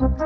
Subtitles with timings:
[0.00, 0.20] Bonjour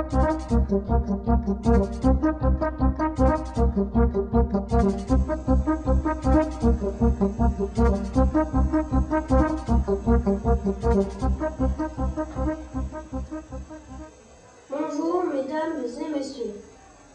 [15.33, 16.54] mesdames et messieurs.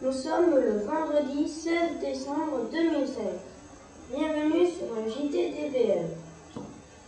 [0.02, 3.18] Nous sommes le vendredi 16 décembre 2016.
[4.10, 6.08] Bienvenue sur un JT DBL.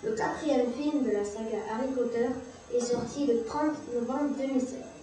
[0.05, 2.29] Le quatrième film de la saga Harry Potter
[2.73, 5.00] est sorti le 30 novembre 2016.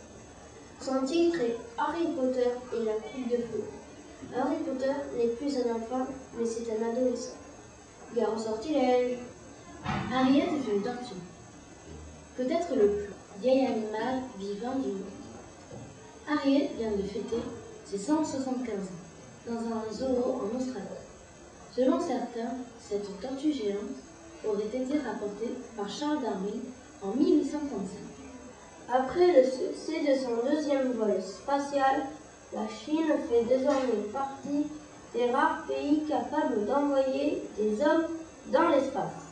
[0.87, 3.63] Son titre est Harry Potter et la coupe de feu.
[4.33, 7.35] Harry Potter n'est plus un enfant, mais c'est un adolescent.
[8.15, 9.17] Gare au sortilège.
[10.13, 11.15] Harriet est une tortue.
[12.37, 15.11] Peut-être le plus vieil animal vivant du monde.
[16.25, 17.43] Harriet vient de fêter
[17.83, 18.81] ses 175 ans
[19.45, 20.87] dans un zoo en Australie.
[21.75, 23.99] Selon certains, cette tortue géante
[24.47, 26.61] aurait été rapportée par Charles Darwin
[27.01, 27.46] en 1835.
[28.89, 32.05] Après le succès de son deuxième vol spatial,
[32.53, 34.65] la Chine fait désormais partie
[35.13, 38.05] des rares pays capables d'envoyer des hommes
[38.47, 39.27] dans l'espace.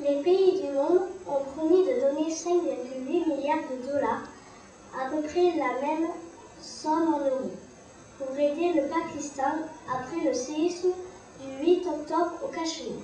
[0.00, 4.24] Les pays du monde ont promis de donner 5,8 milliards de dollars,
[5.00, 6.08] à peu près la même
[6.60, 7.52] somme en euros,
[8.18, 9.52] pour aider le Pakistan
[9.88, 10.90] après le séisme
[11.40, 13.02] du 8 octobre au Cachemire.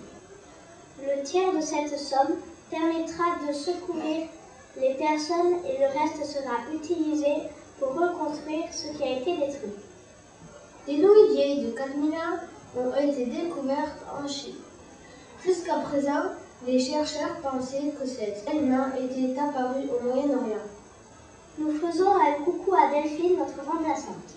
[1.00, 2.38] Le tiers de cette somme
[2.70, 4.26] permettra de secourir
[4.78, 9.72] les personnes et le reste sera utilisé pour reconstruire ce qui a été détruit.
[10.86, 12.38] Des nouilles vieilles de 4000 ans
[12.76, 14.54] ont été découvertes en Chine.
[15.44, 16.32] Jusqu'à présent,
[16.66, 20.66] les chercheurs pensaient que cet aliment était apparu au Moyen-Orient.
[21.58, 24.34] Nous faisons un coucou à Delphine, notre remplaçante.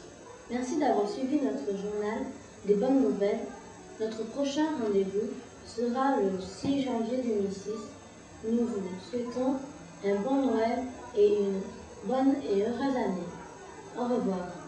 [0.49, 2.25] Merci d'avoir suivi notre journal
[2.65, 3.41] des bonnes nouvelles.
[3.99, 5.29] Notre prochain rendez-vous
[5.65, 7.69] sera le 6 janvier 2006.
[8.49, 9.55] Nous vous souhaitons
[10.05, 10.83] un bon Noël
[11.15, 11.61] et une
[12.05, 13.27] bonne et heureuse année.
[13.97, 14.62] Au revoir.